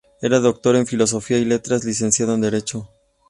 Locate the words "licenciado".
1.89-2.33